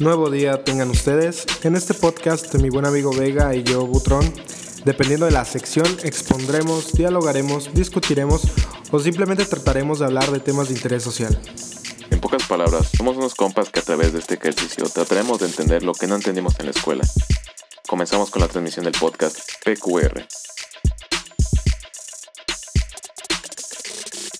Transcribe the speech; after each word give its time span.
Nuevo 0.00 0.30
día 0.30 0.64
tengan 0.64 0.88
ustedes. 0.88 1.44
En 1.62 1.76
este 1.76 1.92
podcast 1.92 2.54
mi 2.54 2.70
buen 2.70 2.86
amigo 2.86 3.12
Vega 3.12 3.54
y 3.54 3.62
yo, 3.62 3.84
Butrón, 3.86 4.24
dependiendo 4.86 5.26
de 5.26 5.32
la 5.32 5.44
sección, 5.44 5.86
expondremos, 6.02 6.94
dialogaremos, 6.94 7.74
discutiremos 7.74 8.40
o 8.90 8.98
simplemente 8.98 9.44
trataremos 9.44 9.98
de 9.98 10.06
hablar 10.06 10.30
de 10.30 10.40
temas 10.40 10.68
de 10.68 10.74
interés 10.74 11.02
social. 11.02 11.38
En 12.10 12.18
pocas 12.18 12.44
palabras, 12.44 12.88
somos 12.96 13.18
unos 13.18 13.34
compas 13.34 13.68
que 13.68 13.80
a 13.80 13.82
través 13.82 14.14
de 14.14 14.20
este 14.20 14.36
ejercicio 14.36 14.88
trataremos 14.88 15.38
de 15.38 15.46
entender 15.48 15.82
lo 15.82 15.92
que 15.92 16.06
no 16.06 16.14
entendimos 16.14 16.58
en 16.60 16.64
la 16.64 16.70
escuela. 16.70 17.04
Comenzamos 17.86 18.30
con 18.30 18.40
la 18.40 18.48
transmisión 18.48 18.86
del 18.86 18.94
podcast 18.98 19.38
PQR, 19.66 20.26